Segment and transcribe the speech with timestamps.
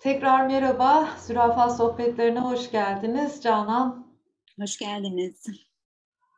[0.00, 4.06] Tekrar merhaba, Zürafa Sohbetlerine hoş geldiniz Canan.
[4.60, 5.46] Hoş geldiniz.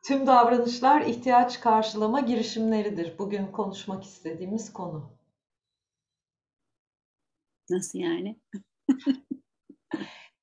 [0.06, 3.18] Tüm davranışlar ihtiyaç karşılama girişimleridir.
[3.18, 5.12] Bugün konuşmak istediğimiz konu.
[7.70, 8.40] Nasıl yani?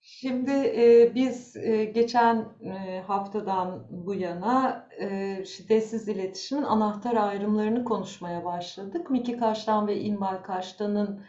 [0.02, 8.45] Şimdi e, biz e, geçen e, haftadan bu yana e, şiddetsiz iletişimin anahtar ayrımlarını konuşmaya
[8.45, 9.09] başladık.
[9.09, 11.26] Miki Kaştan ve İnbal Kaştan'ın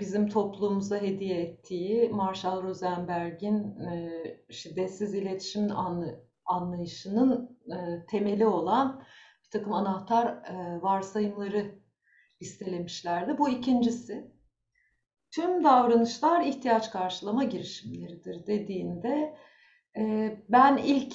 [0.00, 4.10] bizim toplumumuza hediye ettiği Marshall Rosenberg'in e,
[4.50, 9.02] şiddetsiz iletişimin anlı, anlayışının e, temeli olan
[9.44, 11.78] bir takım anahtar e, varsayımları
[12.42, 13.38] listelemişlerdi.
[13.38, 14.38] Bu ikincisi.
[15.30, 19.36] Tüm davranışlar ihtiyaç karşılama girişimleridir dediğinde
[20.48, 21.14] ben ilk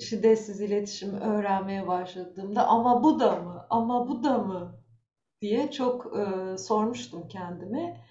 [0.00, 4.85] şiddetsiz iletişim öğrenmeye başladığımda ama bu da mı, ama bu da mı
[5.46, 8.04] diye çok e, sormuştum kendime.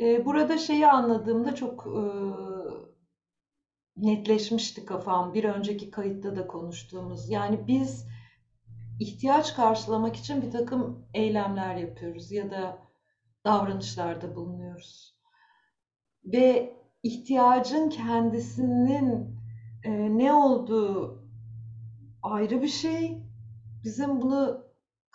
[0.00, 2.02] E, burada şeyi anladığımda çok e,
[3.96, 5.34] netleşmişti kafam.
[5.34, 7.30] Bir önceki kayıtta da konuştuğumuz.
[7.30, 8.06] Yani biz
[9.00, 12.78] ihtiyaç karşılamak için bir takım eylemler yapıyoruz ya da
[13.44, 15.18] davranışlarda bulunuyoruz.
[16.24, 19.38] Ve ihtiyacın kendisinin
[19.84, 21.22] e, ne olduğu
[22.22, 23.22] ayrı bir şey.
[23.84, 24.67] Bizim bunu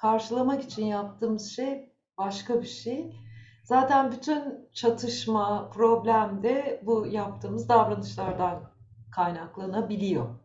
[0.04, 3.16] karşılamak için yaptığımız şey başka bir şey.
[3.64, 8.72] Zaten bütün çatışma, problem de bu yaptığımız davranışlardan
[9.16, 10.40] kaynaklanabiliyor.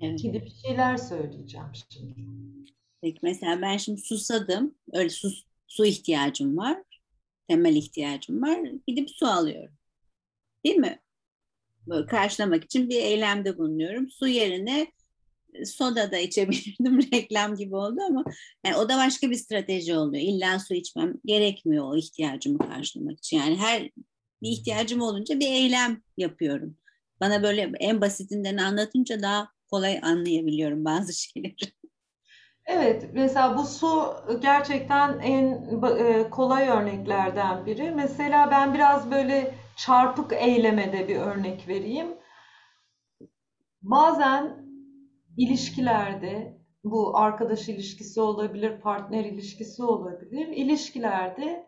[0.00, 0.20] Evet.
[0.20, 2.14] Şimdi bir şeyler söyleyeceğim şimdi.
[3.02, 4.74] Peki mesela ben şimdi susadım.
[4.92, 5.28] Öyle su,
[5.66, 6.82] su ihtiyacım var.
[7.48, 8.58] Temel ihtiyacım var.
[8.86, 9.74] Gidip su alıyorum.
[10.64, 11.00] Değil mi?
[11.86, 14.10] Böyle karşılamak için bir eylemde bulunuyorum.
[14.10, 14.92] Su yerine
[15.64, 17.00] soda da içebilirdim.
[17.12, 18.24] Reklam gibi oldu ama
[18.66, 20.22] yani o da başka bir strateji oluyor.
[20.22, 23.36] İlla su içmem gerekmiyor o ihtiyacımı karşılamak için.
[23.36, 23.82] Yani her
[24.42, 26.76] bir ihtiyacım olunca bir eylem yapıyorum.
[27.20, 31.54] Bana böyle en basitinden anlatınca daha kolay anlayabiliyorum bazı şeyleri.
[32.66, 35.46] Evet, mesela bu su gerçekten en
[35.98, 37.90] e, kolay örneklerden biri.
[37.90, 42.08] Mesela ben biraz böyle çarpık eylemede bir örnek vereyim.
[43.82, 44.69] Bazen
[45.36, 50.48] ilişkilerde bu arkadaş ilişkisi olabilir, partner ilişkisi olabilir.
[50.48, 51.66] İlişkilerde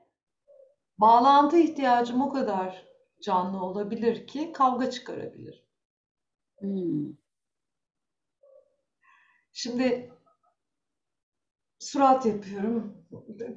[0.99, 2.87] bağlantı ihtiyacım o kadar
[3.23, 5.65] canlı olabilir ki kavga çıkarabilir.
[6.61, 7.13] Hmm.
[9.53, 10.13] Şimdi
[11.79, 12.97] surat yapıyorum,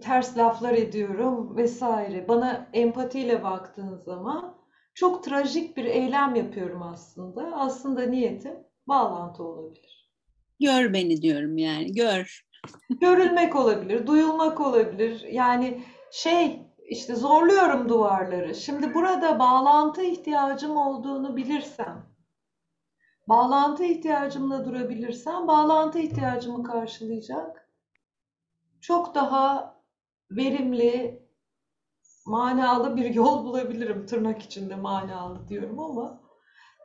[0.01, 2.27] ters laflar ediyorum vesaire.
[2.27, 4.57] Bana empatiyle baktığın zaman
[4.93, 7.55] çok trajik bir eylem yapıyorum aslında.
[7.55, 10.11] Aslında niyetim bağlantı olabilir.
[10.59, 12.45] Gör beni diyorum yani, gör.
[12.89, 15.21] Görülmek olabilir, duyulmak olabilir.
[15.31, 18.55] Yani şey işte zorluyorum duvarları.
[18.55, 22.05] Şimdi burada bağlantı ihtiyacım olduğunu bilirsem,
[23.27, 27.69] bağlantı ihtiyacımla durabilirsem, bağlantı ihtiyacımı karşılayacak
[28.81, 29.75] çok daha
[30.31, 31.25] verimli,
[32.25, 34.05] manalı bir yol bulabilirim.
[34.05, 36.21] Tırnak içinde manalı diyorum ama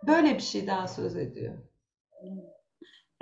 [0.07, 1.70] böyle bir şeyden söz ediyor.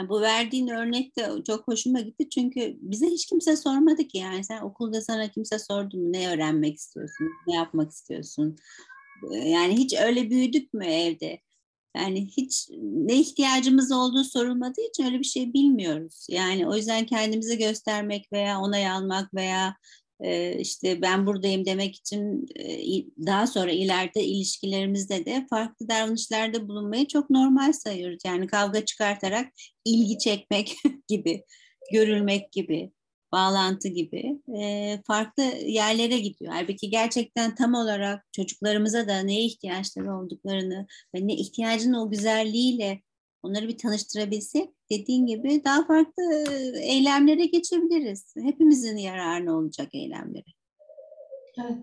[0.08, 4.62] Bu verdiğin örnek de çok hoşuma gitti çünkü bize hiç kimse sormadı ki yani sen
[4.62, 8.56] okulda sana kimse sordu mu ne öğrenmek istiyorsun, ne yapmak istiyorsun?
[9.32, 11.40] Yani hiç öyle büyüdük mü evde?
[11.96, 16.26] Yani hiç ne ihtiyacımız olduğu sorulmadığı için öyle bir şey bilmiyoruz.
[16.30, 19.76] Yani o yüzden kendimizi göstermek veya onay almak veya
[20.58, 22.46] işte ben buradayım demek için
[23.26, 28.18] daha sonra ileride ilişkilerimizde de farklı davranışlarda bulunmayı çok normal sayıyoruz.
[28.26, 29.52] Yani kavga çıkartarak
[29.84, 30.76] ilgi çekmek
[31.08, 31.44] gibi,
[31.92, 32.92] görülmek gibi,
[33.32, 34.38] bağlantı gibi
[35.06, 36.52] farklı yerlere gidiyor.
[36.52, 43.02] Halbuki gerçekten tam olarak çocuklarımıza da neye ihtiyaçları olduklarını ve ne ihtiyacın o güzelliğiyle
[43.42, 46.44] onları bir tanıştırabilsek dediğin gibi daha farklı
[46.80, 48.34] eylemlere geçebiliriz.
[48.42, 50.44] Hepimizin yararına olacak eylemlere.
[51.60, 51.78] Evet.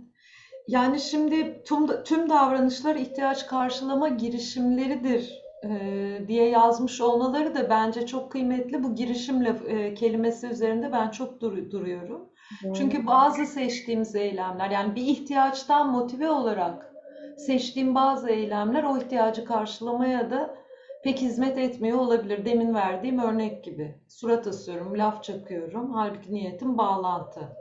[0.67, 8.31] Yani şimdi tüm, tüm davranışlar ihtiyaç karşılama girişimleridir e, diye yazmış olmaları da bence çok
[8.31, 8.83] kıymetli.
[8.83, 12.29] Bu girişimle e, kelimesi üzerinde ben çok dur, duruyorum.
[12.65, 12.75] Evet.
[12.75, 16.93] Çünkü bazı seçtiğimiz eylemler yani bir ihtiyaçtan motive olarak
[17.37, 20.55] seçtiğim bazı eylemler o ihtiyacı karşılamaya da
[21.05, 22.45] pek hizmet etmiyor olabilir.
[22.45, 23.95] Demin verdiğim örnek gibi.
[24.07, 25.93] Surat asıyorum, laf çakıyorum.
[25.93, 27.57] Halbuki niyetim bağlantı.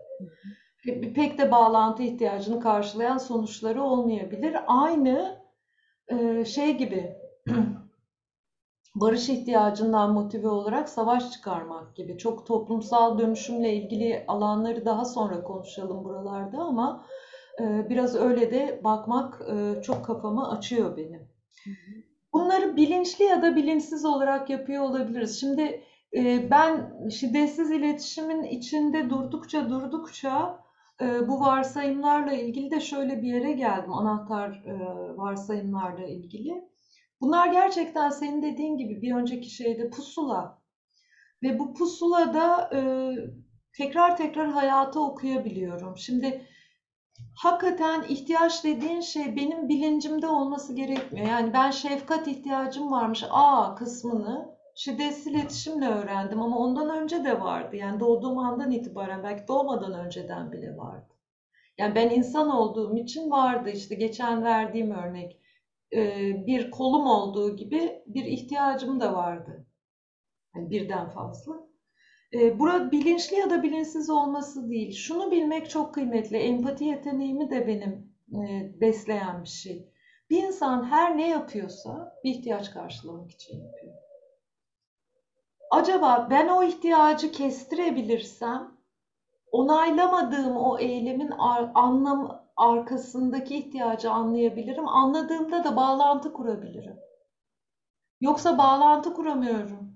[1.15, 4.57] Pek de bağlantı ihtiyacını karşılayan sonuçları olmayabilir.
[4.67, 5.43] Aynı
[6.09, 7.17] e, şey gibi
[8.95, 12.19] barış ihtiyacından motive olarak savaş çıkarmak gibi.
[12.19, 17.07] Çok toplumsal dönüşümle ilgili alanları daha sonra konuşalım buralarda ama
[17.61, 21.29] E, biraz öyle de bakmak e, çok kafamı açıyor benim.
[22.35, 25.41] Bunları bilinçli ya da bilinçsiz olarak yapıyor olabiliriz.
[25.41, 25.83] Şimdi
[26.17, 30.59] e, ben şiddetsiz iletişimin içinde durdukça durdukça
[31.01, 33.93] e, bu varsayımlarla ilgili de şöyle bir yere geldim.
[33.93, 34.75] Anahtar e,
[35.17, 36.65] varsayımlarla ilgili.
[37.21, 40.63] Bunlar gerçekten senin dediğin gibi bir önceki şeyde pusula.
[41.43, 42.71] Ve bu pusulada
[43.77, 45.97] tekrar tekrar hayata okuyabiliyorum.
[45.97, 46.47] Şimdi
[47.35, 51.27] hakikaten ihtiyaç dediğin şey benim bilincimde olması gerekmiyor.
[51.27, 57.77] Yani ben şefkat ihtiyacım varmış A kısmını şiddetsiz iletişimle öğrendim ama ondan önce de vardı.
[57.77, 61.15] Yani doğduğum andan itibaren belki doğmadan önceden bile vardı.
[61.79, 63.71] Yani ben insan olduğum için vardı.
[63.71, 65.41] İşte geçen verdiğim örnek
[66.47, 69.67] bir kolum olduğu gibi bir ihtiyacım da vardı.
[70.55, 71.74] Yani birden fazla.
[72.33, 74.93] Burada bilinçli ya da bilinçsiz olması değil.
[74.93, 76.37] Şunu bilmek çok kıymetli.
[76.37, 78.15] Empati yeteneğimi de benim
[78.81, 79.89] besleyen bir şey.
[80.31, 83.95] Bir insan her ne yapıyorsa bir ihtiyaç karşılamak için yapıyor.
[85.71, 88.77] Acaba ben o ihtiyacı kestirebilirsem
[89.53, 91.31] onaylamadığım o eylemin
[91.75, 94.89] anlam arkasındaki ihtiyacı anlayabilirim.
[94.89, 96.97] Anladığımda da bağlantı kurabilirim.
[98.21, 99.94] Yoksa bağlantı kuramıyorum.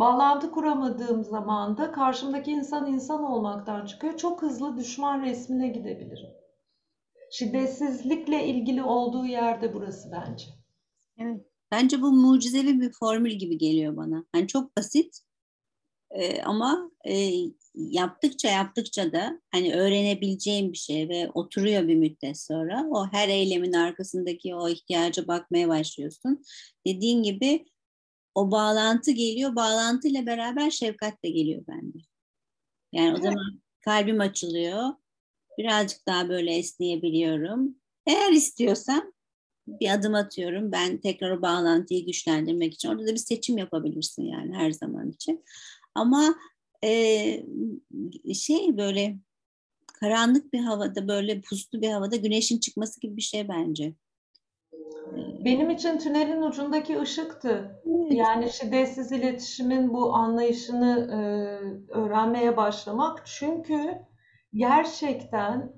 [0.00, 4.16] Bağlantı kuramadığım zaman da karşımdaki insan insan olmaktan çıkıyor.
[4.16, 6.30] Çok hızlı düşman resmine gidebilirim.
[7.30, 10.44] Şiddetsizlikle ilgili olduğu yerde burası bence.
[11.18, 11.40] Evet.
[11.72, 14.24] Bence bu mucizevi bir formül gibi geliyor bana.
[14.32, 15.20] Hani çok basit
[16.10, 17.30] e, ama e,
[17.74, 23.72] yaptıkça yaptıkça da hani öğrenebileceğim bir şey ve oturuyor bir müddet sonra o her eylemin
[23.72, 26.44] arkasındaki o ihtiyaca bakmaya başlıyorsun.
[26.86, 27.66] Dediğin gibi
[28.34, 29.56] o bağlantı geliyor.
[29.56, 31.98] Bağlantıyla beraber şefkat de geliyor bende.
[32.92, 34.84] Yani o zaman kalbim açılıyor.
[35.58, 37.76] Birazcık daha böyle esneyebiliyorum.
[38.06, 39.12] Eğer istiyorsam
[39.66, 40.72] bir adım atıyorum.
[40.72, 42.88] Ben tekrar o bağlantıyı güçlendirmek için.
[42.88, 45.44] Orada da bir seçim yapabilirsin yani her zaman için.
[45.94, 46.34] Ama
[46.84, 47.44] e,
[48.34, 49.18] şey böyle
[50.00, 53.94] karanlık bir havada böyle puslu bir havada güneşin çıkması gibi bir şey bence.
[55.44, 57.82] Benim için tünelin ucundaki ışıktı.
[58.10, 61.18] Yani şiddetsiz iletişimin bu anlayışını e,
[61.92, 63.26] öğrenmeye başlamak.
[63.26, 63.98] Çünkü
[64.54, 65.72] gerçekten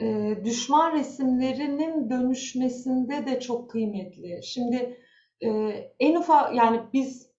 [0.00, 4.40] e, düşman resimlerinin dönüşmesinde de çok kıymetli.
[4.44, 4.98] Şimdi
[5.40, 5.48] e,
[6.00, 7.29] en ufak yani biz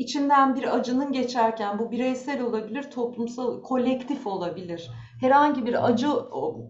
[0.00, 4.90] içinden bir acının geçerken bu bireysel olabilir, toplumsal, kolektif olabilir.
[5.20, 6.12] Herhangi bir acı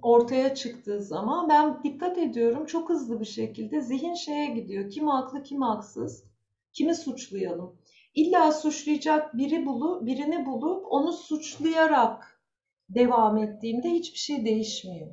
[0.03, 4.91] ortaya çıktığı zaman ben dikkat ediyorum çok hızlı bir şekilde zihin şeye gidiyor.
[4.91, 6.25] Kim haklı, kim haksız,
[6.73, 7.77] kimi suçlayalım.
[8.15, 12.41] İlla suçlayacak biri bulu, birini bulup onu suçlayarak
[12.89, 15.11] devam ettiğimde hiçbir şey değişmiyor.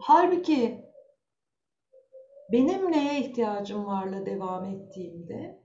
[0.00, 0.84] Halbuki
[2.52, 5.59] benim neye ihtiyacım varla devam ettiğimde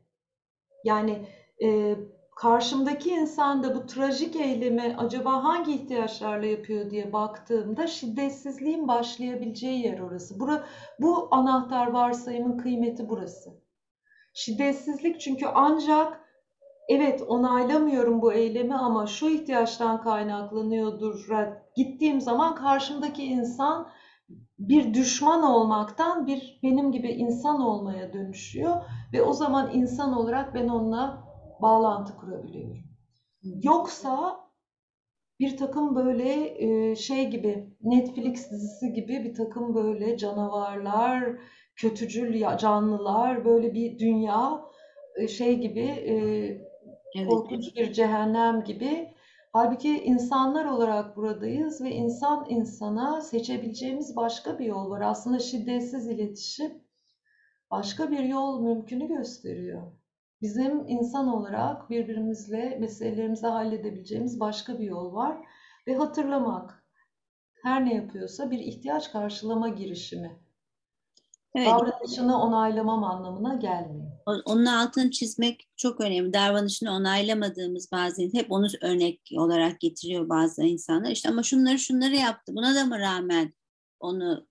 [0.85, 1.27] yani
[1.63, 1.95] e,
[2.35, 9.99] karşımdaki insan da bu trajik eylemi acaba hangi ihtiyaçlarla yapıyor diye baktığımda şiddetsizliğin başlayabileceği yer
[9.99, 10.39] orası.
[10.39, 10.63] Bura,
[10.99, 13.49] bu anahtar varsayımın kıymeti burası.
[14.33, 16.21] Şiddetsizlik çünkü ancak
[16.89, 21.27] evet onaylamıyorum bu eylemi ama şu ihtiyaçtan kaynaklanıyordur.
[21.75, 23.89] Gittiğim zaman karşımdaki insan
[24.59, 28.75] bir düşman olmaktan bir benim gibi insan olmaya dönüşüyor
[29.13, 31.23] ve o zaman insan olarak ben onunla
[31.61, 32.83] bağlantı kurabiliyorum.
[33.43, 34.45] Yoksa
[35.39, 41.23] bir takım böyle e, şey gibi Netflix dizisi gibi bir takım böyle canavarlar,
[41.75, 44.61] kötücül canlılar böyle bir dünya
[45.15, 49.14] e, şey gibi e, korkunç bir cehennem gibi
[49.55, 55.01] Halbuki insanlar olarak buradayız ve insan insana seçebileceğimiz başka bir yol var.
[55.01, 56.83] Aslında şiddetsiz iletişim
[57.71, 59.91] başka bir yol mümkünü gösteriyor.
[60.41, 65.37] Bizim insan olarak birbirimizle meselelerimizi halledebileceğimiz başka bir yol var
[65.87, 66.85] ve hatırlamak.
[67.63, 70.39] Her ne yapıyorsa bir ihtiyaç karşılama girişimi.
[71.55, 71.67] Evet.
[71.67, 74.04] Davranışını onaylamam anlamına gelmiyor.
[74.25, 76.33] Onun altını çizmek çok önemli.
[76.33, 81.11] Davranışını onaylamadığımız bazı hep onu örnek olarak getiriyor bazı insanlar.
[81.11, 82.55] İşte ama şunları şunları yaptı.
[82.55, 83.53] Buna da mı rağmen
[83.99, 84.47] onu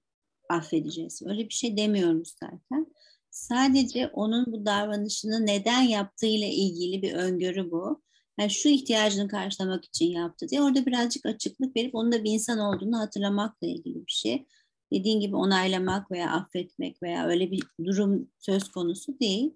[0.48, 1.22] affedeceğiz?
[1.26, 2.86] Öyle bir şey demiyoruz zaten.
[3.30, 8.02] Sadece onun bu davranışını neden yaptığıyla ilgili bir öngörü bu.
[8.40, 12.58] Yani şu ihtiyacını karşılamak için yaptı diye orada birazcık açıklık verip onun da bir insan
[12.58, 14.46] olduğunu hatırlamakla ilgili bir şey
[14.92, 19.54] dediğin gibi onaylamak veya affetmek veya öyle bir durum söz konusu değil.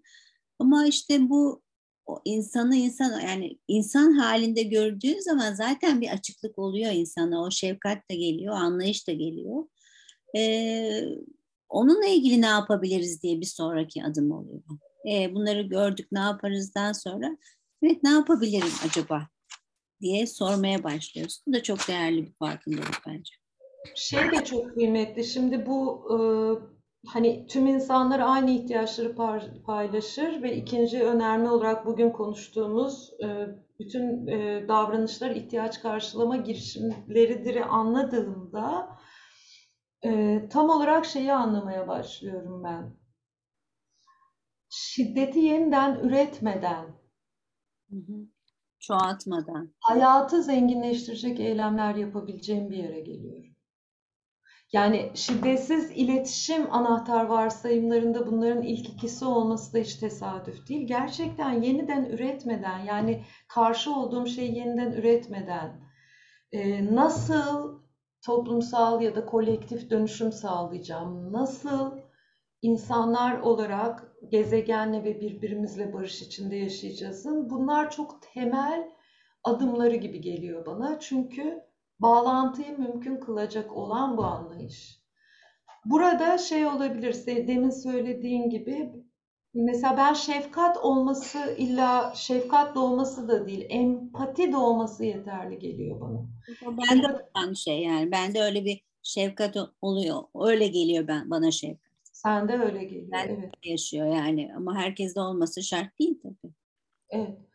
[0.59, 1.63] Ama işte bu
[2.07, 7.43] o insanı insan yani insan halinde gördüğün zaman zaten bir açıklık oluyor insana.
[7.43, 9.65] O şefkat de geliyor, anlayış da geliyor.
[10.37, 11.05] Ee,
[11.69, 14.63] onunla ilgili ne yapabiliriz diye bir sonraki adım oluyor.
[15.11, 17.37] Ee, bunları gördük ne yaparızdan sonra
[17.83, 19.29] evet ne yapabilirim acaba
[20.01, 21.45] diye sormaya başlıyorsun.
[21.47, 23.35] Bu da çok değerli bir farkındalık bence.
[23.95, 25.25] Şey de çok kıymetli.
[25.25, 26.19] Şimdi bu e,
[27.07, 29.15] hani tüm insanlar aynı ihtiyaçları
[29.67, 33.27] paylaşır ve ikinci önerme olarak bugün konuştuğumuz e,
[33.81, 38.99] bütün e, davranışlar ihtiyaç karşılama girişimleridir anladığımda
[40.05, 42.99] e, tam olarak şeyi anlamaya başlıyorum ben.
[44.71, 46.85] Şiddeti yeniden üretmeden,
[47.91, 48.27] hı hı.
[48.81, 53.58] çoğaltmadan, hayatı zenginleştirecek eylemler yapabileceğim bir yere geliyorum.
[54.73, 60.87] Yani şiddetsiz iletişim anahtar varsayımlarında bunların ilk ikisi olması da hiç tesadüf değil.
[60.87, 65.81] Gerçekten yeniden üretmeden yani karşı olduğum şeyi yeniden üretmeden
[66.53, 67.81] e, nasıl
[68.23, 71.33] toplumsal ya da kolektif dönüşüm sağlayacağım?
[71.33, 71.99] Nasıl
[72.63, 78.91] insanlar olarak gezegenle ve birbirimizle barış içinde yaşayacağızın bunlar çok temel
[79.45, 81.01] adımları gibi geliyor bana.
[81.01, 81.68] Çünkü
[82.01, 84.99] bağlantıyı mümkün kılacak olan bu anlayış.
[85.85, 88.93] Burada şey olabilir, demin söylediğin gibi
[89.55, 96.27] mesela ben şefkat olması illa şefkat doğması da değil, empati doğması yeterli geliyor bana.
[96.63, 101.51] Ben de olan şey yani, ben de öyle bir şefkat oluyor, öyle geliyor ben bana
[101.51, 101.93] şefkat.
[102.13, 103.53] Sen de öyle geliyor, ben evet.
[103.65, 106.53] yaşıyor yani ama herkeste olması şart değil tabii.
[107.11, 107.48] Evet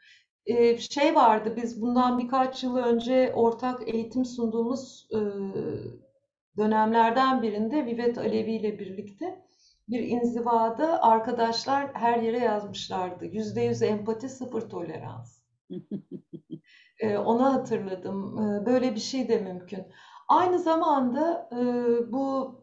[0.46, 5.20] e, şey vardı biz bundan birkaç yıl önce ortak eğitim sunduğumuz e,
[6.58, 9.44] dönemlerden birinde Vivet Alevi ile birlikte
[9.90, 13.26] bir inzivada arkadaşlar her yere yazmışlardı.
[13.26, 15.44] Yüzde yüz empati, sıfır tolerans.
[17.00, 18.38] e, onu hatırladım.
[18.38, 19.84] E, böyle bir şey de mümkün.
[20.28, 21.58] Aynı zamanda e,
[22.12, 22.56] bu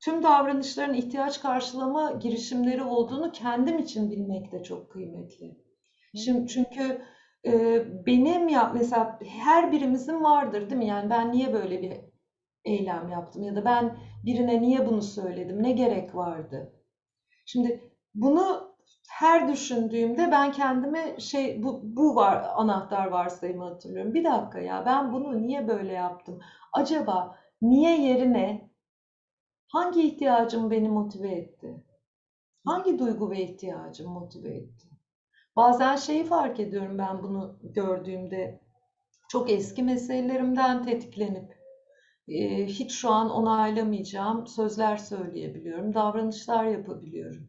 [0.00, 5.65] tüm davranışların ihtiyaç karşılama girişimleri olduğunu kendim için bilmek de çok kıymetli.
[6.14, 7.02] Şimdi çünkü
[7.46, 10.86] e, benim ya mesela her birimizin vardır değil mi?
[10.86, 11.92] Yani ben niye böyle bir
[12.64, 15.62] eylem yaptım ya da ben birine niye bunu söyledim?
[15.62, 16.72] Ne gerek vardı?
[17.46, 17.80] Şimdi
[18.14, 18.74] bunu
[19.10, 24.14] her düşündüğümde ben kendime şey bu, bu var anahtar varsayımı hatırlıyorum.
[24.14, 26.40] Bir dakika ya ben bunu niye böyle yaptım?
[26.72, 28.70] Acaba niye yerine
[29.72, 31.84] hangi ihtiyacım beni motive etti?
[32.64, 34.85] Hangi duygu ve ihtiyacım motive etti?
[35.56, 38.60] Bazen şeyi fark ediyorum ben bunu gördüğümde.
[39.28, 41.58] Çok eski meselelerimden tetiklenip
[42.28, 47.48] e, hiç şu an onaylamayacağım sözler söyleyebiliyorum, davranışlar yapabiliyorum.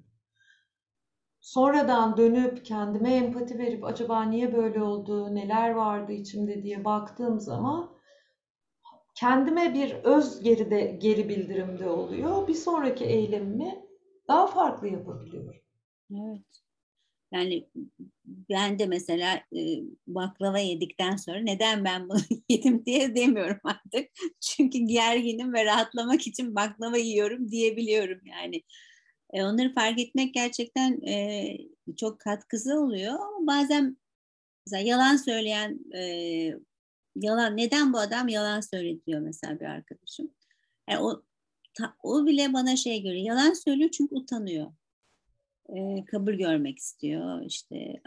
[1.40, 7.90] Sonradan dönüp kendime empati verip acaba niye böyle oldu, neler vardı içimde diye baktığım zaman
[9.16, 12.48] kendime bir öz geride geri bildirimde oluyor.
[12.48, 13.86] Bir sonraki eylemimi
[14.28, 15.56] daha farklı yapabiliyorum.
[16.12, 16.67] Evet.
[17.32, 17.68] Yani
[18.50, 22.20] ben de mesela e, baklava yedikten sonra neden ben bunu
[22.50, 24.10] yedim diye demiyorum artık.
[24.42, 28.64] Çünkü gerginim ve rahatlamak için baklava yiyorum diyebiliyorum yani.
[29.34, 31.58] E, onları fark etmek gerçekten e,
[31.98, 33.98] çok katkısı oluyor ama bazen
[34.66, 36.02] mesela yalan söyleyen e,
[37.16, 40.32] yalan neden bu adam yalan söyletiyor mesela bir arkadaşım.
[40.90, 41.24] Yani o
[41.74, 44.72] ta, o bile bana şey göre yalan söylüyor çünkü utanıyor
[45.70, 48.02] e, kabul görmek istiyor işte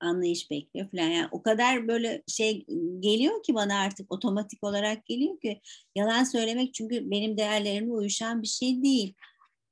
[0.00, 1.08] anlayış bekliyor falan.
[1.08, 2.66] Yani o kadar böyle şey
[3.00, 5.60] geliyor ki bana artık otomatik olarak geliyor ki
[5.94, 9.14] yalan söylemek çünkü benim değerlerime uyuşan bir şey değil.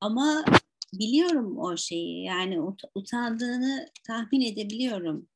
[0.01, 0.45] Ama
[0.93, 5.29] biliyorum o şeyi yani ut- utandığını tahmin edebiliyorum.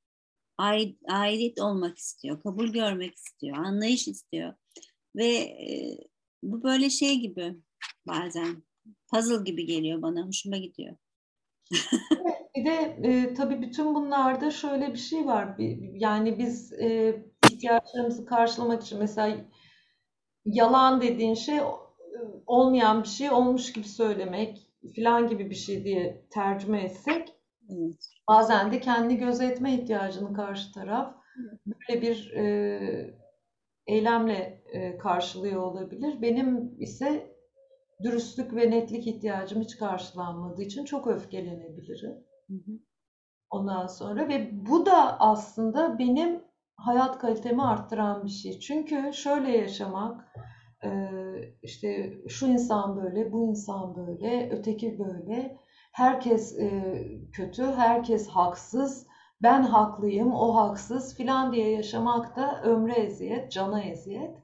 [1.08, 4.54] Ait olmak istiyor kabul görmek istiyor anlayış istiyor.
[5.16, 5.98] Ve e,
[6.42, 7.56] bu böyle şey gibi
[8.06, 8.62] bazen
[9.12, 10.96] puzzle gibi geliyor bana hoşuma gidiyor
[12.56, 15.56] bir de e, tabii bütün bunlarda şöyle bir şey var.
[15.92, 17.16] Yani biz e,
[17.52, 19.36] ihtiyaçlarımızı karşılamak için mesela
[20.44, 21.60] yalan dediğin şey
[22.46, 27.34] olmayan bir şey olmuş gibi söylemek filan gibi bir şey diye tercüme etsek
[27.70, 28.10] evet.
[28.28, 31.14] bazen de kendi gözetme ihtiyacını karşı taraf
[31.66, 33.18] böyle bir e,
[33.86, 36.22] eylemle e, karşılıyor olabilir.
[36.22, 37.37] Benim ise
[38.02, 42.14] dürüstlük ve netlik ihtiyacım hiç karşılanmadığı için çok öfkelenebilirim.
[43.50, 46.42] Ondan sonra ve bu da aslında benim
[46.76, 48.60] hayat kalitemi arttıran bir şey.
[48.60, 50.34] Çünkü şöyle yaşamak,
[51.62, 55.58] işte şu insan böyle, bu insan böyle, öteki böyle,
[55.92, 56.58] herkes
[57.32, 59.06] kötü, herkes haksız,
[59.42, 64.36] ben haklıyım, o haksız filan diye yaşamak da ömre eziyet, cana eziyet.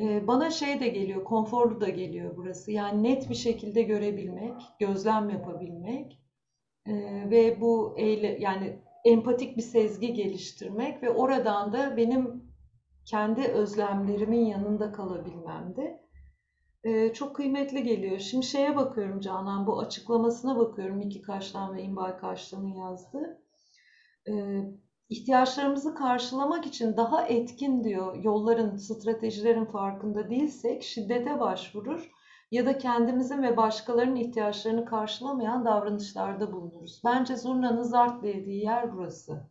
[0.00, 2.72] Bana şey de geliyor, konforlu da geliyor burası.
[2.72, 6.20] Yani net bir şekilde görebilmek, gözlem yapabilmek
[7.30, 12.44] ve bu eyle, yani empatik bir sezgi geliştirmek ve oradan da benim
[13.04, 16.04] kendi özlemlerimin yanında kalabilmem de
[16.84, 18.18] ee, çok kıymetli geliyor.
[18.18, 23.42] Şimdi şeye bakıyorum Canan, bu açıklamasına bakıyorum Miki Kaştan ve İmbal Kaştan'ın yazdığı.
[24.28, 24.32] Ee,
[25.08, 32.10] ihtiyaçlarımızı karşılamak için daha etkin diyor yolların, stratejilerin farkında değilsek şiddete başvurur
[32.50, 37.02] ya da kendimizin ve başkalarının ihtiyaçlarını karşılamayan davranışlarda bulunuruz.
[37.04, 39.50] Bence zurnanın zart dediği yer burası.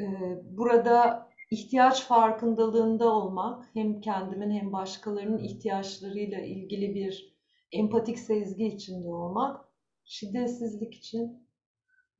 [0.00, 0.04] Ee,
[0.44, 7.34] burada ihtiyaç farkındalığında olmak, hem kendimin hem başkalarının ihtiyaçlarıyla ilgili bir
[7.72, 9.64] empatik sezgi içinde olmak,
[10.04, 11.48] şiddetsizlik için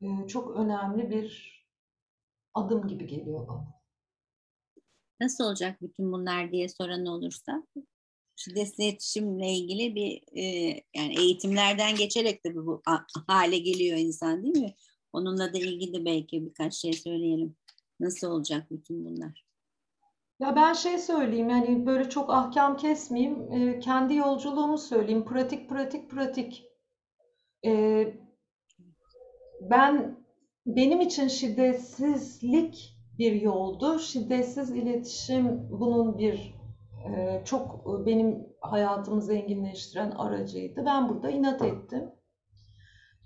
[0.03, 1.55] e, çok önemli bir
[2.55, 3.75] adım gibi geliyor bana.
[5.21, 7.63] Nasıl olacak bütün bunlar diye soran olursa
[8.37, 10.45] şiddetli iletişimle ilgili bir e,
[10.95, 12.83] yani eğitimlerden geçerek de bu
[13.27, 14.75] hale geliyor insan değil mi?
[15.13, 17.57] Onunla da ilgili belki birkaç şey söyleyelim.
[18.01, 19.45] Nasıl olacak bütün bunlar?
[20.41, 23.53] Ya ben şey söyleyeyim yani böyle çok ahkam kesmeyeyim.
[23.53, 25.25] E, kendi yolculuğumu söyleyeyim.
[25.25, 26.65] Pratik pratik pratik.
[27.65, 28.07] E,
[29.61, 30.24] ben
[30.67, 33.99] benim için şiddetsizlik bir yoldu.
[33.99, 36.55] Şiddetsiz iletişim bunun bir
[37.09, 40.83] e, çok benim hayatımı zenginleştiren aracıydı.
[40.87, 42.11] Ben burada inat ettim.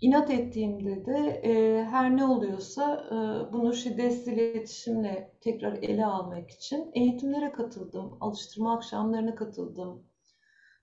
[0.01, 6.91] İnat ettiğimde de e, her ne oluyorsa e, bunu şiddetsiz iletişimle tekrar ele almak için
[6.95, 10.08] eğitimlere katıldım, alıştırma akşamlarına katıldım.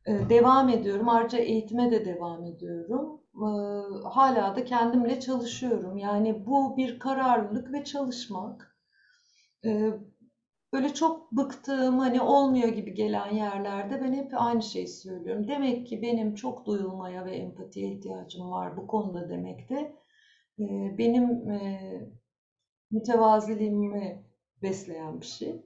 [0.07, 3.21] E, devam ediyorum, ayrıca eğitime de devam ediyorum.
[3.35, 3.47] E,
[4.09, 5.97] hala da kendimle çalışıyorum.
[5.97, 8.77] Yani bu bir kararlılık ve çalışmak.
[9.65, 9.91] E,
[10.73, 15.47] böyle çok bıktığım, hani olmuyor gibi gelen yerlerde ben hep aynı şeyi söylüyorum.
[15.47, 19.95] Demek ki benim çok duyulmaya ve empatiye ihtiyacım var bu konuda demek de
[20.59, 21.81] e, benim e,
[22.91, 24.23] mütevaziliğimi
[24.61, 25.61] besleyen bir şey.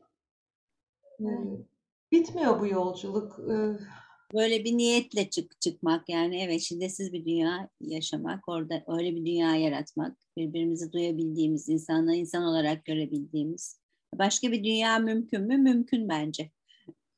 [2.12, 3.40] Bitmiyor bu yolculuk.
[4.34, 9.56] Böyle bir niyetle çık çıkmak yani evet şiddetsiz bir dünya yaşamak, orada öyle bir dünya
[9.56, 13.80] yaratmak, birbirimizi duyabildiğimiz, insanla insan olarak görebildiğimiz
[14.16, 15.58] Başka bir dünya mümkün mü?
[15.58, 16.52] Mümkün bence.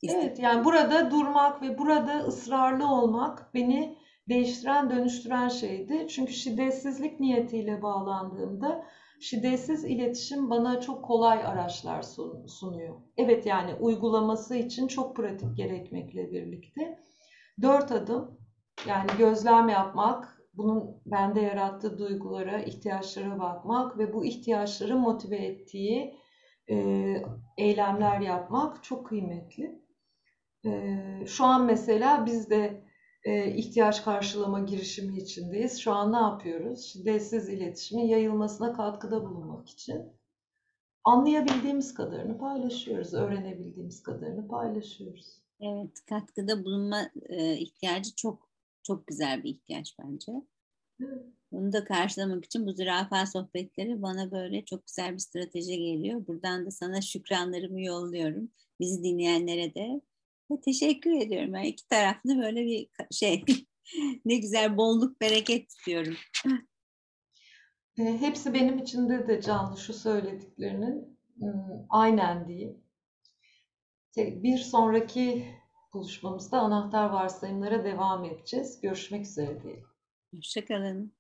[0.10, 3.98] Evet, yani burada durmak ve burada ısrarlı olmak beni
[4.30, 6.08] değiştiren, dönüştüren şeydi.
[6.10, 8.86] Çünkü şiddetsizlik niyetiyle bağlandığımda
[9.22, 12.06] şiddetsiz iletişim bana çok kolay araçlar
[12.48, 12.96] sunuyor.
[13.18, 17.00] Evet yani uygulaması için çok pratik gerekmekle birlikte.
[17.62, 18.38] Dört adım
[18.88, 26.16] yani gözlem yapmak, bunun bende yarattığı duygulara, ihtiyaçlara bakmak ve bu ihtiyaçları motive ettiği
[26.70, 26.76] e,
[27.58, 29.82] eylemler yapmak çok kıymetli.
[30.66, 30.72] E,
[31.28, 32.84] şu an mesela biz de
[33.26, 35.80] ihtiyaç karşılama girişimi içindeyiz.
[35.80, 36.86] Şu an ne yapıyoruz?
[36.86, 40.06] Şiddetsiz iletişimin yayılmasına katkıda bulunmak için
[41.04, 45.42] anlayabildiğimiz kadarını paylaşıyoruz, öğrenebildiğimiz kadarını paylaşıyoruz.
[45.62, 48.50] Evet, katkıda bulunma e, ihtiyacı çok
[48.84, 50.32] çok güzel bir ihtiyaç bence.
[51.02, 51.26] Evet.
[51.52, 56.28] Bunu da karşılamak için bu zürafa sohbetleri bana böyle çok güzel bir strateji geliyor.
[56.28, 58.52] Buradan da sana şükranlarımı yolluyorum.
[58.80, 60.02] Bizi dinleyenlere de
[60.60, 61.56] teşekkür ediyorum.
[61.56, 63.46] Yani iki taraflı böyle bir şey
[64.26, 66.16] ne güzel bolluk bereket istiyorum.
[68.00, 71.20] E, hepsi benim içinde de canlı şu söylediklerinin
[71.90, 72.84] aynen diyeyim.
[74.18, 75.46] Bir sonraki
[75.94, 78.82] buluşmamızda anahtar varsayımlara devam edeceğiz.
[78.82, 79.88] Görüşmek üzere diyelim.
[80.36, 81.14] Hoşçakalın.